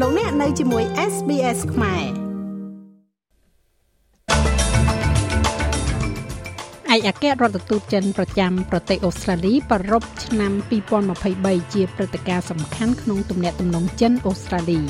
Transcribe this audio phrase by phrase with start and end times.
[0.00, 2.04] លោកអ្នកនៅជាមួយ SBS ខ្មែរ
[6.94, 10.52] ឯកអគ្គរដ្ឋទូតចិនប្រចាំប្រទេសអូស្ត្រាលីប្រពឆ្នាំ
[11.12, 14.86] 2023ជាព្រឹត្តិការណ៍សំខាន់ក្នុងទំនាក់ទំនងចិនអូស្ត្រាលីរ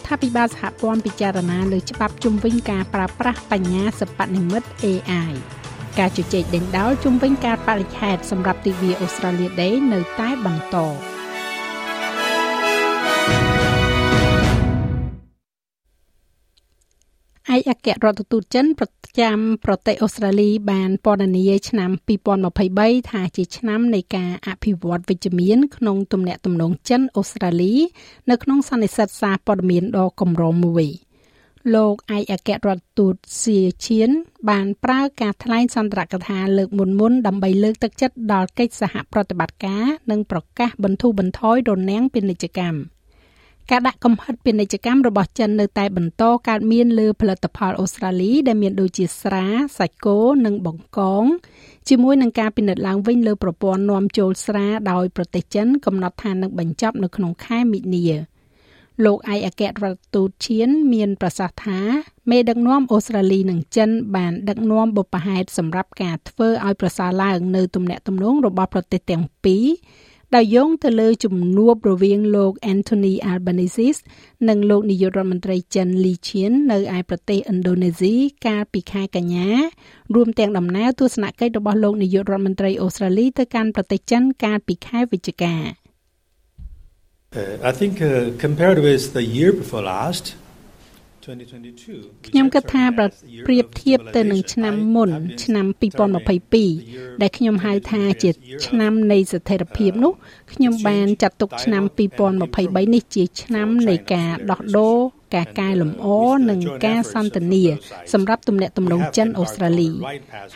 [0.00, 5.32] ដ្ឋាភិបាលសហព័ន្ធពិចារណាលើច្បាប់ជំវិញការប្រើប្រាស់បញ្ញាសិប្បនិម្មិត AI
[5.98, 11.13] ការជជែកដេញដោលជំវិញការបរិច្ឆេទសម្រាប់ទិវា Australia Day នៅតែបន្ត
[17.54, 18.88] ឯកអគ្គរដ្ឋទូតចិនប្រ
[19.20, 21.90] ចាំប្រទេសអូស្ត្រាលីបានពណ៌នាឆ្នាំ
[22.50, 27.74] 2023ថាជាឆ្នាំនៃការអភិវឌ្ឍវិជ្ជមានក្នុងទំនាក់ទំនងចិនអូស្ត្រាលី
[28.30, 30.86] នៅក្នុងសន្និសីទសារព័ត៌មានដ៏កម្រមួយ។
[31.74, 34.10] លោកឯកអគ្គរដ្ឋទូតសៀឈៀន
[34.50, 42.93] បានប្រើការថ្លែងសន្ទរកថាលើកមុនមុនដើម្បីលើកទឹកចិត្តដល់កិច្ចសហប្រតិបត្តិការ និងប្រកាសបន្ធូរបន្ថយរនាំងពាណិជ្ជកម្ម
[43.70, 49.46] ការដាក់កំហិតពាណិជ្ជកម្មរបស់ចិននៅតែបន្តកើតមានលើផលិតផលអូស្ត្រាលីដែលមានដូចជាស្រា
[49.78, 51.24] សាច់គោនិងបង្កង
[51.88, 58.06] ជាមួយនឹងការពិនិត្យឡើងវិញលើប្រព័ន្ធនាំចូលស្រាដោយប្រទេសចិនកំណត់ថានឹងបញ្ចប់នៅក្នុងខែមិនិនា
[59.04, 61.80] លោកឯកអគ្គរដ្ឋទូតឈៀនមានប្រសាសន៍ថា
[62.30, 69.66] មេដឹកនាំអូស្ត្រាលីនិងចិនបានដឹកនាំបុព្វហេតុសម្រាប់ការធ្វើឲ្យប្រសើរឡើងនៅទំនាក់ទំនងរបស់ប្រទេសទាំងពីរ
[70.34, 73.98] ដោយយោងទៅលើជំនួបរវាងលោក Anthony Albanese
[74.48, 78.14] និងលោកនាយករដ្ឋមន្ត្រីចិន Li Qian នៅឯប្រទេសឥណ្ឌូនេស៊ី
[78.46, 79.48] កាលពីខែកញ្ញា
[80.14, 85.54] រួមទាំងដំណើរទស្សនកិច្ចរបស់លោកនាយករដ្ឋមន្ត្រីអូស្ត្រាលីទៅកាន់ប្រទេសចិនកាលពីខែវិច្ឆិកា
[87.36, 90.24] Uh, I think uh, compared with the year before last
[92.26, 93.04] ខ្ញុំគិតថាប្រ
[93.46, 95.10] ប្រៀបធៀបទៅនឹងឆ្នាំមុន
[95.44, 95.66] ឆ្នាំ
[96.44, 98.30] 2022ដែលខ្ញុំហៅថាជា
[98.66, 100.12] ឆ្នាំនៃស្ថិរភាពនោះ
[100.52, 101.82] ខ្ញុំបានចាត់ទុកឆ្នាំ
[102.38, 104.98] 2023នេះជាឆ្នាំនៃការដោះដូរ
[105.34, 106.06] ការកែលម្អ
[106.50, 107.64] និងការសន្ទនា
[108.12, 109.90] សម្រាប់ទំនាក់ទំនងចិនអូស្ត្រាលី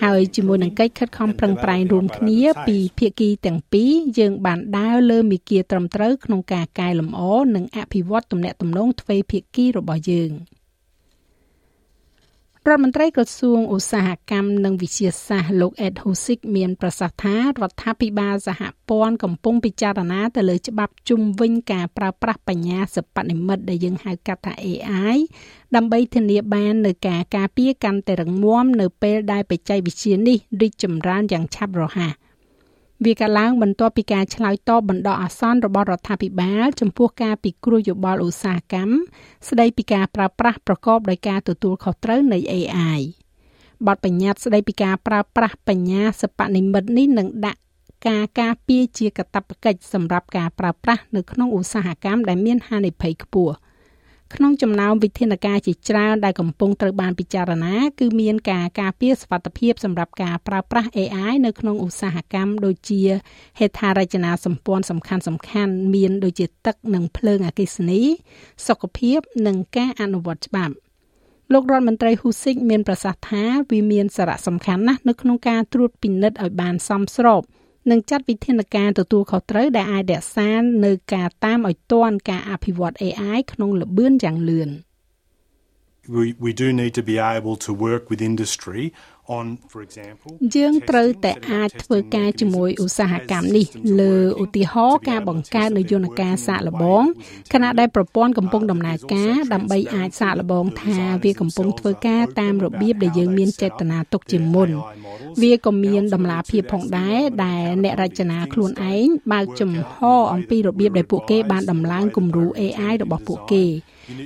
[0.02, 7.20] ហើយជាមួយនឹងកិច្ចខិតខំប្រឹងប្រែងរួមគ្នា ពីភាគីទាំងពីរយើងបានដើរលើមាគ៌ាត្រឹមត្រូវក្នុងការកែលម្អ
[7.54, 10.32] និងអភិវឌ្ឍទំនាក់ទំនងទ្វេភាគីរបស់យើង។
[12.68, 25.16] រដ្ឋមន្ត្រីក្រសួងឧស្សាហកម្មនិងវិទ្យាសាស្ត្រលោក Ed Husick មានប្រសាសន៍ថារដ្ឋាភិបាលសហព័ន្ធកំពុងពិចារណាទៅលើច្បាប់ជំវិញការប្រើប្រាស់បញ្ញាសិប្បនិម្មិតដែលយើងហៅកាត់ថា AI
[25.76, 32.12] ដើម្បីធានាបាននូវការការពារកាន់តែរឹងមាំនៅពេលដែលបច្ចេកវិទ្យានេះរីកចម្រើនយ៉ាងឆាប់រហ័ស។
[33.04, 38.94] វាកើតឡើងបន្ទាប់ពីការឆ្លើយតបបណ្ដោះអាសន្នរបស់រដ្ឋាភិបាលចំពោះការពិគ្រោះយោបល់ឧស្សាហកម្ម
[39.48, 43.00] ស្ដីពីការប្រើប្រាស់ប្រកបដោយការទទួលខុសត្រូវនៃ AI
[43.86, 47.60] បទបញ្ញត្តិស្ដីពីការប្រើប្រាស់បញ្ញាសិប្បនិម្មិតនេះនឹងដាក់
[48.08, 53.54] ការការពារជាកាតព្វកិច្ចសម្រាប់ការប្រើប្រាស់នៅក្នុងឧស្សាហកម្មដែលមានហានិភ័យខ្ពស់។
[54.34, 63.02] ក្នុងចំណោមវិធានការជាច្រើនដែលកំពុងត្រូវបានពិចារណា គឺមានការការពារសុវត្ថិភាពសម្រាប់ការប្រើប្រាស់ AI នៅក្នុងឧស្សាហកម្មដូចជា
[63.58, 68.00] ហេដ្ឋារចនាសម្ព័ន្ធសំខាន់សំខាន់មានដូចជាទឹកនិងភ្លើងអគ្គិសនី
[68.66, 70.74] សុខភាពនិងការអនុវត្តច្បាប់
[71.52, 77.42] លោករដ្ឋមន្ត្រីហ៊ូស៊ីកមានប្រសាសន៍ថាវាមានសារៈសំខាន់ណាស់នៅក្នុងការត្រួតពិនិត្យឲ្យបានសមស្រប
[77.90, 80.50] និងចាត់វិធានការទទួលខុសត្រូវដែលអាចរក្សា
[80.84, 84.70] នៅការតាមឲ្យទាន់ការអភិវឌ្ឍ AI ក្នុងល្បឿនយ៉ាងលឿន
[86.16, 88.84] We we do need to be able to work with industry
[90.56, 93.66] យើងត្រូវតែអាចធ្វើការជាមួយឧស្សាហកម្មនេះ
[94.00, 97.02] លើឧទាហរណ៍ការបង្កើតនូវយន្តការសាកល្បង
[97.52, 104.70] ខណៈដែលប្រព័ន្ធកំពុងដំណើរការដើម្បីអាចសាកល្បងថាវាកំពុងធ្វើការតាមរបៀបដែលយើងមានចេតនាទុកជាមុន
[105.42, 109.96] វាក៏មានដំណាភាពផងដែរដែលអ្នករចនាខ្លួនឯងបើកចំហ
[110.32, 113.64] អំពីរបៀបដែលពួកគេបានដំឡើងគំរូ AI របស់ពួកគេ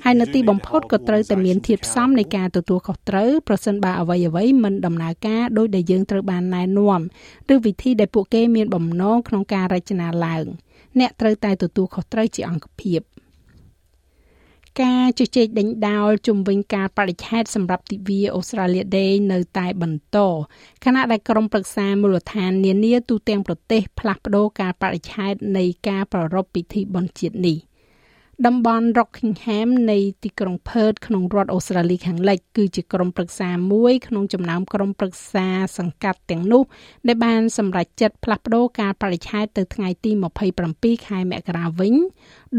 [0.04, 7.00] ហើយនៅទីបំផុតក៏ត្រូវតែមានធាតុផ្សំនៃការទទួលខុសត្រូវប្រសិនបើអ្វីអ្វីមិនដំណើរការដោយដែលយើងត្រូវបានណែនាំ
[7.54, 10.44] ឬវិធីដែលពួកគេមានបំណងក្នុងការរចនាឡើង
[10.98, 13.00] អ្នកត្រូវតែទទួលខុសត្រូវជាអង្គភាព
[14.82, 20.18] ការជជែកដេញដោលជំវិញការបរិច្ឆេទសម្រាប់ទិវា Australia Day នៅតែបន្ត
[20.84, 27.58] ខណៈដែលក្រុមប្រឹក្សាមូលដ្ឋាននានាទូទាំងប្រទេសផ្លាស់ប្តូរការបរិច្ឆេទនៃការប្រារព្ធពិធីបុណ្យជាតិនេះ។
[28.46, 35.46] តំបន់ Rockingham នៃទីក្រុង Perth ក្នុងរដ្ឋអូស្ត្រាលីខាងលិចគឺជាក្រុមប្រឹក្សាមួយក្នុងចំណោមក្រុមប្រឹក្សា
[35.78, 36.62] សង្កាត់ទាំងនោះ
[37.06, 40.10] ដែលបានសម្រេចចិត្តផ្លាស់ប្តូរការបរិច្ឆេទទៅថ្ងៃទី
[40.60, 41.94] 27ខែមករាវិញ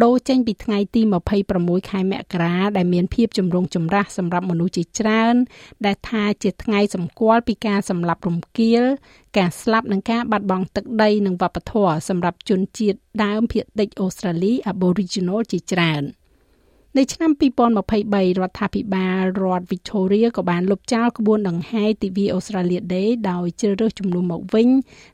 [0.04, 1.02] ដូរចេញពីថ្ងៃទី
[1.46, 5.36] 26ខែមករាដែលមានភាពចម្រូងចម្រាសសម្រាប់មនុស្សជាច្រើន
[5.86, 8.84] ដែលថាជាថ្ងៃសម្គាល់ពីការសម្លាប់រំគាល
[9.38, 16.04] ការស្លាប់និងការបាត់បង់ទឹកដីនិងវប្បធម៌សម្រាប់ជនជាតិដើមភាគតិចអូស្ត្រាលី Aboriginal ជាច្រើន។
[16.98, 17.32] នៅឆ្នាំ
[17.82, 24.70] 2023រដ្ឋាភិបាលរដ្ឋ Victoria ក៏បានលុបចោលក្បួនដង្ហែទិវា Australia Day ដោយជ្រើសរើសជំនុំមកវិញ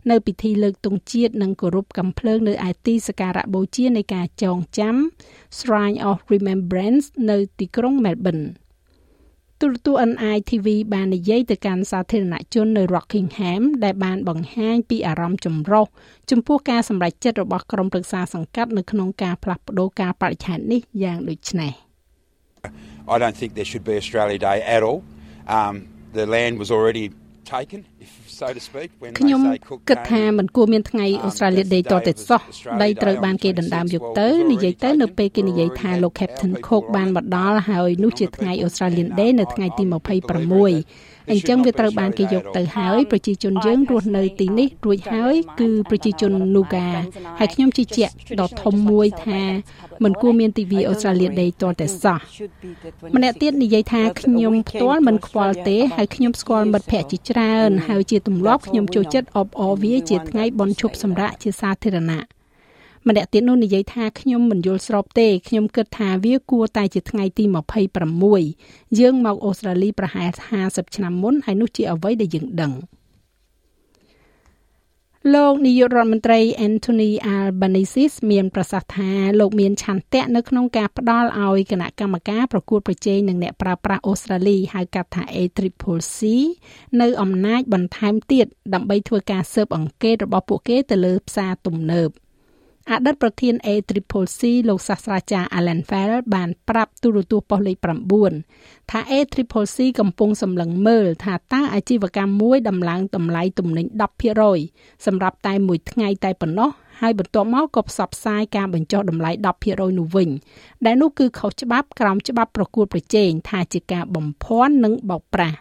[0.10, 4.96] នៅពិធីលើកទង់ជាតិនិងគោរពកំភ្លើងនៅឯទីសក្ការៈបូជានៃការចងចាំ
[5.58, 8.46] Shrine of Remembrance នៅទីក្រុង Melbourne
[9.62, 15.86] ទូរទស្សន៍ NITV បាននិយាយទៅកាន់សាធារណជននៅ Rockingham ដែលបានបង្ហាញពីអារម្មណ៍ចម្រុះ
[16.32, 21.74] ចំពោះការសម្រេចចិត្តរបស់ក្រុមប្រឹក្សាសង្កាត់នៅក្នុងការផ្លាស់ប្តូរការបរិច្ឆេទនេះយ៉ាងដូចនេះ
[23.14, 25.00] I don't think there should be Australia Day at all.
[25.58, 25.76] Um,
[26.18, 27.06] the land was already
[27.56, 30.38] taken, if so to speak, when ខ្ញុំ they say Cook គិតថា came in.
[30.40, 32.42] មិនគួរមានថ្ងៃ Australia Day តទៅសោះ
[32.84, 39.84] ដីត្រូវបានគេដណ្ដើមយកទៅនិយាយទៅនៅពេលគេនិយាយថាលោក Captain Cook បានមកដល់ហើយនោះជាថ្ងៃ Australian Day នៅថ្ងៃទី
[40.60, 46.88] 26 អញ្ចឹងវាត្រូវបានគេយកទៅហើយប្រជាជនយើងរស់នៅទីនេះរួចហើយគឺប្រជាជន Nuga
[47.40, 49.42] ហើយខ្ញុំជឿជាក់ដ៏ធំមួយថា
[50.04, 52.20] មិនគួរមានទិវា Australia Day តតែសោះ
[53.16, 62.39] ម្នាក់ទៀតនិយាយថាខ្ញុំផ្ទាល់មិនខ្វល់ទេហើយខ្ញុំស្គាល់មិត្តភ័ក្តិជាច្រើនហើយជាទម្លាប់ខ្ញុំចូលចិត្តអបអរវាជាថ្ងៃបុណ្យឈប់សម្រាកជាសាធារណៈ
[63.10, 67.44] ម្នាក់ទៀតនោះនិយាយថាខ្ញុំមិនយល់ស្របទេខ្ញុំគិតថាវាគួរតែជាថ្ងៃទី
[68.22, 70.30] 26យើងមកអូស្ត្រាលីប្រហែល
[70.64, 72.74] 50ឆ្នាំមុនហើយនោះជាអ្វីដែលយើងដឹង
[75.34, 86.20] លោកនាយករដ្ឋមន្ត្រី Anthony Albanese មានប្រសាសន៍ថាលោកមានឆន្ទៈនៅក្នុងការផ្ដល់ឲ្យគណៈកម្មការប្រកួតប្រជែងនឹងអ្នកប្រើប្រាស់អូស្ត្រាលីហៅកាត់ថា ACCC
[87.02, 92.10] នៅអំណាចបន្ថែមទៀតដើម្បីធ្វើការស៊ើបអង្កេតរបស់ពួកគេទៅលើផ្សារទំនើប។
[92.94, 97.78] អតីតប្រធាន ACCC លោកសាស្ត្រាចារ្យ Alan Fell បានប្រាប់ទូរទស្សន៍ប៉ុស្តិ៍លេខ
[98.36, 103.86] 9ថា ACCC កំពុងសម្លឹងមើលថាតើអាជីវកម្មមួយដំឡើងតម្លៃទំនិញ
[104.46, 106.70] 10%សម្រាប់តែមួយថ្ងៃតែប៉ុណ្ណោះ
[107.02, 109.32] ហើយបន្ទាប់មកក៏ផ្សព្វផ្សាយការបញ្ចុះតម្លៃ
[109.64, 110.30] 10%នោះវិញ
[110.86, 115.58] ដែលនោះគឺខុសច្បាប់ក្រោមច្បាប់ប្រកួតប្រជែងថាជាការបំភាន់និងបោកប្រាស់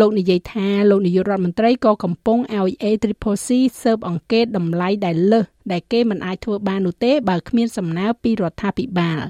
[0.00, 3.48] លោកនិយាយថាលោកនាយករដ្ឋមន្ត្រីក៏កំពុងឲ្យ ACCC
[3.82, 9.20] ស៊ើបអង្កេតតម្លៃដែលលើសដែលគេមិនអាចធ្វើបាននោះទេបើគ្មានសំណើពីរដ្ឋាភិបាល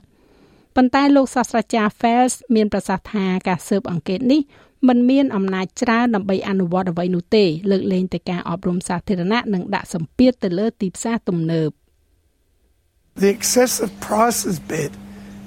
[0.77, 4.41] ប៉ុន្តែលោកសាស្ត្រាចារ្យ Fels មានប្រសាសន៍ថាការស៊ើបអង្កេតនេះ
[4.89, 11.71] មិនមានអំណាចច្រើនដើម្បីអនុវត្តអ្វីនោះទេ លើកលែងតែការអប់រំសាធារណៈនិងដាក់សម្ពាធទៅលើទីផ្សារទំនើប
[13.23, 14.93] The excessive prices bid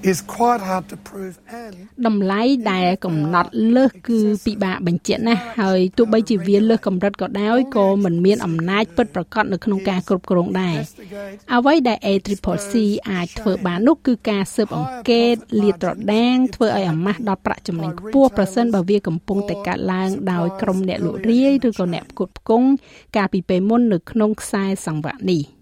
[0.04, 1.74] is quite hard to prove and
[2.08, 10.78] តម្លៃដែលកំណត់លើសគឺពិបាកបញ្ជាក់ណាស់ហើយទោះបីជាវាលើសកម្រិតក៏ដោយក៏មិនមានអំណាចពិតប្រាកដនៅក្នុងការគ្រប់គ្រងដែរ
[11.54, 12.74] អ្វីដែល ACCC
[13.12, 22.68] អាចធ្វើបាននោះគឺការស៊ើបអង្កេតលាតត្រដាងធ្វើឲ្យអាម៉ាស់ដល់ប្រាក់ចំណេញខ្ពស់ប្រសិនបើវាកំពុងតែកាត់ឡើងដោយក្រុមអ្នកលក់រាយឬក៏អ្នកផ្គត់ផ្គង់
[23.16, 25.44] កាលពីពេលមុននៅក្នុងខ្សែសង្វាក់នេះ។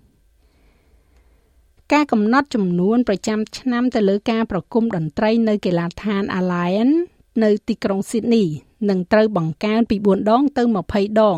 [1.95, 6.97] ការកំណត់ចំនួនប្រចាំឆ្នាំទៅលើការប្រគំតន្ត្រីនៅកីឡាដ្ឋាន Alliance
[7.44, 8.47] នៅទីក្រុង Sydney
[8.89, 11.38] នឹងត្រូវបង្កើនពី4ដងទៅ20ដង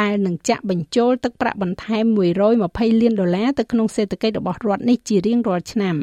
[0.00, 2.04] ដែលនឹងចាក់បញ្ចូលទឹកប្រាក់បន្ថែម
[2.52, 5.96] 120លានដុល្លារទៅក្នុងសេដ្ឋកិច្ចរបស់រដ្ឋនេះជារៀងរាល់ឆ្នាំ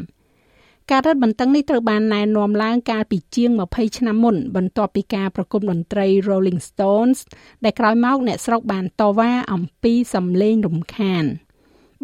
[0.92, 7.20] ការរឹតបន្តឹងនេះត្រូវបានណែនាំឡើងកាលពីជាង20ឆ្នាំមុនបន្ទាប់ពីការប្រគំតន្ត្រី Rolling Stones
[7.64, 11.26] ដែលក្រោយមកអ្នកស្រុកបានតវ៉ាអំពីសម្លេងរំខាន។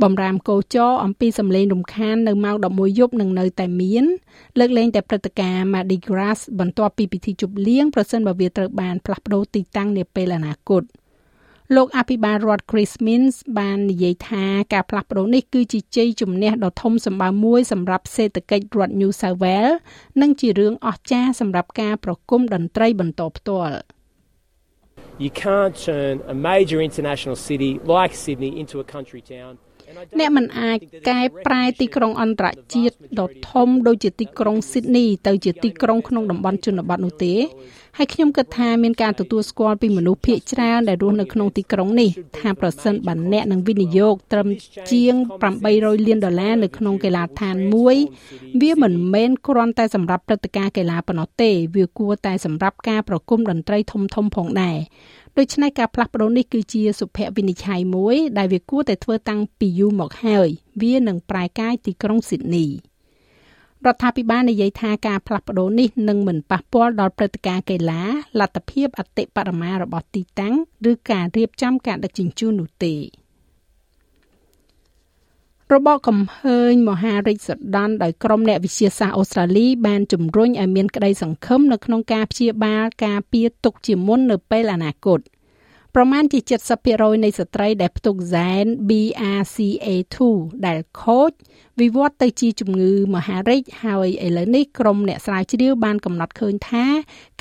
[0.02, 4.06] បំរាមកោចរអំពីសម្លេងរំខាននៅម៉ោង11យប់នឹងនៅតែមាន
[4.60, 10.84] លើកលែងតែព្រឹត្តិការណ៍ Mardi Gras បន្ទាប់ពីពិធីជប់លៀងប្រសិនបើវាត្រូវបានផ្លាស់ប្ដូរទីតាំងនាពេលអនាគត
[11.76, 19.76] លោកអភិបាលរដ្ឋ Chris Minns បាននិយាយថាការផ្លាស់ប្ដូរនេះគឺជាជ័យជំនះដ៏ធំសម្បើមមួយសម្រាប់សេដ្ឋកិច្ចរដ្ឋ New South Wales
[20.22, 23.78] និងជារឿងអស្ចារ្យសម្រាប់ការប្រគំតន្ត្រីបន្តផ្ទាល់
[25.24, 29.54] You can't turn a major international city like Sydney into a country town
[30.20, 30.78] អ្នកមិនអាច
[31.10, 37.34] កែប្រែទីក្រុងអន្តរជាតិដ៏ធំដូចជាទីក្រុងស៊ីដនីទៅជាទីក្រុងក្នុងតំបន់ជនបទនោះទេ
[37.98, 44.48] ហើយខ្ញុំគិតថាមានការទទួលស្គាល់ពីមនុស្សភាគច្រើនដែលរស់នៅក្នុងទីក្រុងនេះថាប្រសិនបើអ្នកនឹងវិនិយោគត្រឹម
[44.92, 45.16] ជាង
[45.62, 47.96] 800លានដុល្លារនៅក្នុងកីឡាដ្ឋានមួយ
[48.62, 54.78] វាមិនមែនគ្រាន់តែសម្រាប់ព្រឹត្តិការណ៍កីឡាប៉ុណ្ណោះទេ វាគួរតែសម្រាប់ការប្រគំតន្ត្រីធំធំផងដែរ
[55.40, 60.48] ដូច្នេះការផ្លាស់ប្ដូរនេះគឺជាសុភវិនិច្ឆ័យមួយដែលវាគួរតែធ្វើតាំងពីយូរមកហើយ
[60.82, 62.66] វានឹងប្រែកាយទីក្រុងស៊ីដនី
[63.86, 68.04] រដ្ឋាភិបាលនិយាយថាការផ្លាស់ប្ដូរនេះនឹងមិនប៉ះពាល់ដល់ព្រឹត្តិការណ៍កីឡា
[68.40, 70.56] លទ្ធភាពអតិបរមារបស់ទីតាំង
[70.92, 72.96] ឬការរៀបចំការដឹកជញ្ជូននោះទេ
[75.74, 85.20] របបកំហើញមហារាជសដន់ដោយក្រុមអ្នកវិទ្យាសាស្ត្រអូស្ត្រាលីបានជំរុញឲ្យមានក្តីសង្ឃឹមនៅក្នុងការព្យាបាលការពារទុកជាមុននៅពេលអនាគត
[85.96, 86.40] ប្រមាណជា
[86.82, 90.18] 70%នៃស្ត្រីដែលផ្ទុកហ្សែន BRCA2
[90.66, 91.32] ដែលខូច
[91.82, 96.86] វិវត្តទៅជាជំងឺមហារីកហើយឥឡូវនេះក្រុមអ្នកស្រាវជ្រាវបានកំណត់ឃើញថា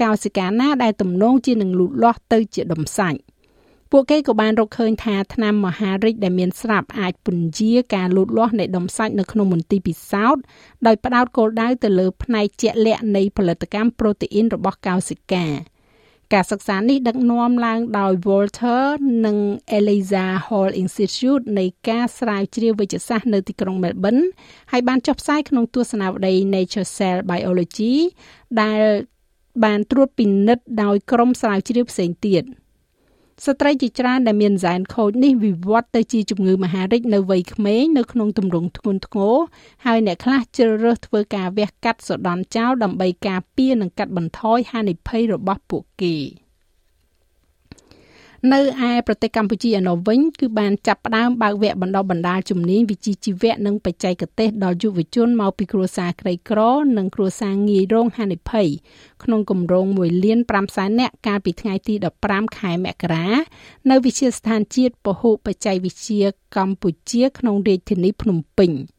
[0.03, 3.21] កោសិកាណាដែលទំនងជានឹងលូតលាស់ទៅជាដុំសាច់
[3.95, 10.43] ពួកគេក៏បានរកឃើញថាថ្នាំមហារីកដែលមានស្រាប់អាចពន្យាការលូតលាស់នៃដុំសាច់នៅក្នុងមន្ទីរពិសោធន៍
[10.87, 15.47] ដោយផ្ដោតគោលដៅទៅលើផ្នែកជាក់លាក់នៃផលិតកម្មប្រូតេអ៊ីនរបស់កោសិកា
[16.33, 18.83] ការសិក្សានេះដឹកនាំឡើងដោយ Walter
[19.25, 19.37] និង
[19.77, 24.23] Eliza Hall Institute នៃការស្រាវជ្រាវវិទ្យាសាស្ត្រនៅទីក្រុង Melbourne
[24.73, 27.95] ហើយបានចុះផ្សាយក្នុងទស្សនាវដ្តី Nature Cell Biology
[28.63, 28.83] ដែល
[29.65, 32.45] បានត្រួតពិនិត្យដោយក្រុមស្រាវជ្រាវផ្សេងទៀត។
[33.47, 39.37] ស្ត្រីជាច្រើនដែលមានហ្សែនខូចនេះវិវត្តទៅជាជំងឺមហារីកនៅវ័យក្មេងនៅក្នុងទម្រង់ធ្ងន់ធ្ងរ
[39.87, 46.17] ហើយអ្នកខ្លះជ្រើសរើសធ្វើការវះកាត់សដន់ចោលដើម្បីការពារនិងកាត់បន្ថយហានិភ័យរបស់ពួកគេ។
[48.51, 56.61] នៅឯប្រទេសកម្ពុជាឯណោះវិញគឺបានចាប់ផ្ដើមបើកវគ្គបណ្ដុះបណ្ដាលជំនាញវិជ្ជាជីវៈនិងបច្ចេកទេសដល់យុវជនមកពីគ្រួសារក្រីក្រ
[56.99, 58.69] និងគ្រួសារងាយរងហានិភ័យ
[59.23, 61.95] ក្នុងគម្រោង1លាន5សែននាក់កាលពីថ្ងៃទី
[62.27, 63.27] 15ខែមករា
[63.91, 66.23] នៅវិទ្យាស្ថានជាតិពហុបច្ចេកវិទ្យា
[66.57, 68.73] កម្ពុជាក្នុងរាជធានីភ្នំពេញ។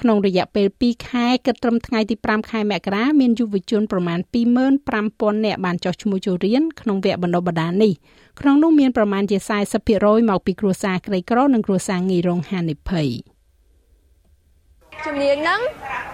[0.00, 4.18] ក្នុងរយៈពេល2ខែគិតត្រឹមថ្ងៃទី5ខែមករាមានយុវជនប្រមាណ
[4.82, 7.92] 25,000នាក់បានចុះឈ្មោះចូលរៀនក្នុងវគ្គបណ្ដុះបណ្ដាលនេះ
[8.40, 9.38] ក្នុងនោះមានប្រមាណជា
[9.84, 13.08] 40%មកពីគ្រួសារក្រីក្រនិងគ្រួសារងាយរងហានិភ័យ
[15.06, 15.60] ជំនាញហ្នឹង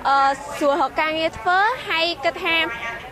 [0.08, 0.16] អឺ
[0.58, 1.58] ស្រួលរកការងារធ្វើ
[1.88, 2.56] ហើយគិតថា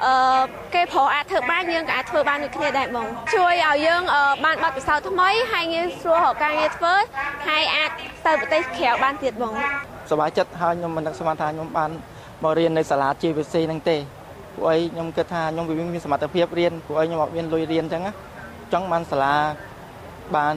[0.04, 0.42] អឺ
[0.74, 4.02] គេប្រុសអាចធ្វើបានយើងក៏អាចធ្វើបានដូចគ្នាដែរបងជួយឲ្យយើង
[4.44, 6.94] បានបទពិសោធន៍ថ្មីហើយងាយស្រួលរកការងារធ្វើ
[7.48, 7.90] ហើយអាច
[8.26, 9.52] ទៅប្រទេសក្រៅបានទៀតបង
[10.10, 11.90] សប្បាយចិត្តហើយខ្ញុំមិននឹកស្មានថាខ្ញុំបាន
[12.42, 13.96] មករៀននៅសាលា JVC ហ្នឹងទេ
[14.56, 18.12] ព្រោះអីខ្ញុំគិតថាខ្ញុំវាមានសមត្ថភាពរៀនព្រោះអីខ្ញុំអត់មានលុយរៀនអញ្ចឹងណា
[18.72, 19.34] ចង់បានសាលា
[20.36, 20.56] បាន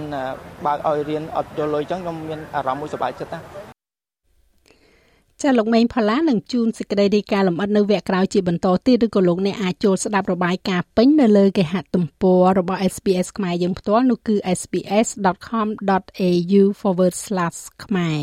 [0.65, 3.39] បើកឲ្យរៀនអត់យកលុយអញ្ចឹងខ្ញុំមានអារម្មណ៍មួយសប្បាយចិត្តណា
[5.43, 16.61] ចាលោកមេងផល្លានឹងជួនសេចក្តីរាយការណ៍លម្អិតនៅវគ្គក្រោយជាបន្តទៀតឬក៏លោកអ្នកអាចចូលស្ដាប់របាយការណ៍ពេញនៅលើគេហទំព័ររបស់ SPS ខ្មែរយើងផ្ទាល់នោះគឺ sps.com.au/
[17.85, 18.19] ខ្មែរ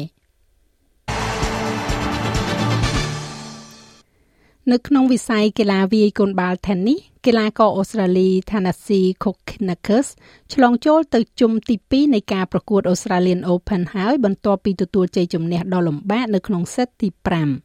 [4.72, 10.06] នៅក្នុងវិស័យកីឡាវាយកូនបាល់ Tennis កីឡាករអូស្ត្រាលី Thanasi Kokkinakis
[10.52, 17.08] ឆ្លងចូលទៅជុំទី2នៃការប្រកួត Australian Open ហើយបន្ទាប់ពីទទួលជ័យជំនះដ៏លំបាកនៅក្នុងសេតទី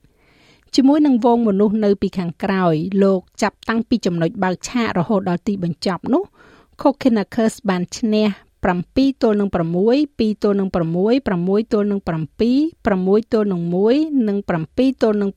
[0.09, 6.23] 5ជាមួយនឹងវងមនុស្សនៅពីខាងក្រោយលោកចាប់តាំងពីចំណុចបើកឆាករហូតដល់ទីបញ្ចប់នោះ
[6.81, 8.27] Kokkinakis បានឈ្នះ
[8.63, 9.55] 7ទល់នឹង6
[10.19, 12.11] 2ទល់នឹង6 6ទល់នឹង7
[12.87, 14.37] 6ទល់នឹង1និង
[14.69, 15.31] 7ទល់នឹង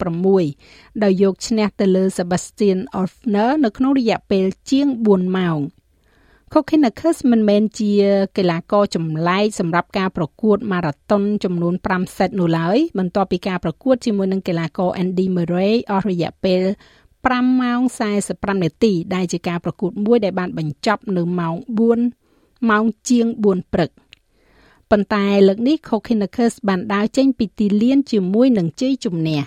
[0.48, 5.60] 6ដោយយកឈ្នះទៅលើ Sebastian Orfner នៅក្នុងរយៈពេលជាង4ម៉ោង
[6.52, 7.92] Kokinakis មិនមែនជា
[8.36, 16.62] កីឡាករចម្លែកសម្រាប់ការប្រកួតម៉ារ៉ាតុនចំនួន5សេតនោះឡើយបន្ទាប់ពីការប្រកួតជាមួយនឹងកីឡាករ Andy Murray អស់រយៈពេល
[17.12, 17.80] 5ម៉ោង
[18.22, 21.54] 45នាទីដែលជាការប្រកួតមួយដែលបានបញ្ចប់នៅម៉ោង
[21.92, 22.23] 4
[22.70, 23.90] ម៉ោងជាង4ព្រឹក
[24.90, 29.42] ប៉ុន្តែលើកនេះ Kokinakis បានដើរចេញពីទីលានជាមួយនឹងជ័យជំនះ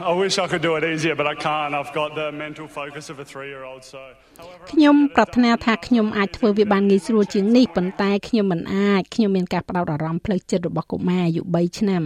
[0.00, 1.72] I wish I could do it easier but I can't.
[1.72, 4.00] I've got the mental focus of a 3-year-old so
[4.70, 12.02] ខ្ញុំប្រាថ្នាថាខ្ញុំអាចធ្វើវាបានងាយស្រួលជាងនេះប៉ុន្តែខ្ញុំមិនអាចខ្ញុំមានការផ្ដោតអារម្មណ៍ផ្លូវចិត្តរបស់កុមារអាយុ3ឆ្នាំ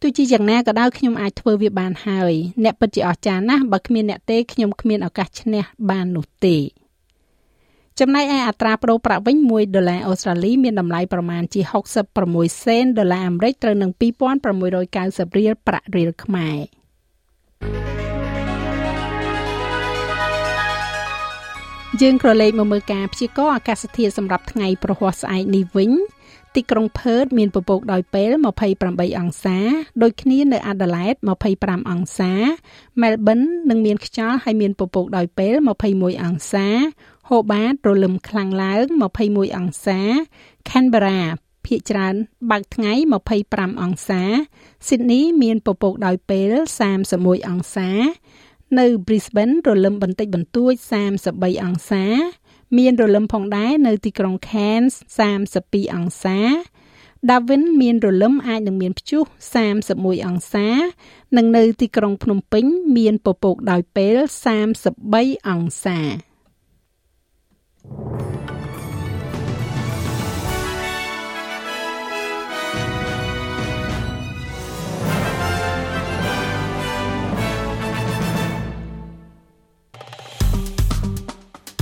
[0.00, 2.32] ទោះជាយ៉ាងណាក៏ដោយខ្ញុំអាចធ្វើវាបានហើយ
[2.64, 6.56] អ្នកពិតជាអស្ចារ្យណាស់បើគ្មានអ្នកទេខ្ញុំគ្មានឱកាសឈ្នះបាននោះទេ
[8.00, 11.60] ចំណែកឯអត្រាប្តូរប្រាក់វិញ1ដុល្លារអូស្ត្រាលីមានតម្លៃប្រមាណជា
[12.12, 16.58] 66សេនដុល្លារអាមេរិកត្រូវនឹង2690រៀលប្រាក់រៀលខ្មែរ
[22.02, 25.92] យើងក្រឡេកមកមើលការព្យាករណ៍អាកាសធាតុសម្រាប់ថ្ងៃប្រហ័សស្អែកនេះវិញ
[26.54, 28.30] ទីក្រុងផឺតមានពពកដោយពេល
[28.74, 29.58] 28អង្សា
[30.02, 31.14] ដូចគ្នានៅអាដាលេដ
[31.52, 32.32] 25អង្សា
[33.00, 33.40] មែលប៊ន
[33.70, 35.54] នឹងមានខ្យល់ហើយមានពពកដោយពេល
[35.88, 36.68] 21អង្សា
[37.28, 38.84] ហូបាតរលឹមខ្លាំងឡើង
[39.20, 40.00] 21អង្សា
[40.68, 41.20] Canberra
[41.66, 42.14] ភាគច្រើន
[42.50, 42.92] បើកថ្ងៃ
[43.36, 44.22] 25អង្សា
[44.86, 46.52] Sydney មានពពកដោយពេល
[47.00, 47.90] 31អង្សា
[48.78, 50.72] នៅ Brisbane រលឹមបន្តិចបន្តួច
[51.18, 52.04] 33អង្សា
[52.78, 54.94] មានរលឹមផងដែរនៅទីក្រុង Cairns
[55.44, 56.38] 32អង្សា
[57.28, 59.22] Darwin មានរលឹមអាចនឹងមានព្យុះ
[59.74, 60.68] 31អង្សា
[61.36, 62.64] និងនៅទីក្រុងភ្នំពេញ
[62.96, 64.16] មានពពកដោយពេល
[64.84, 66.00] 33អង្សា